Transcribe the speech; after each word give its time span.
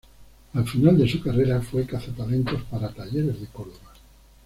Al 0.55 0.67
final 0.67 0.97
de 0.97 1.07
su 1.07 1.21
carrera 1.21 1.61
fue 1.61 1.85
cazatalentos 1.85 2.63
para 2.71 2.91
Talleres 2.91 3.39
de 3.39 3.45
Córdoba. 3.53 3.93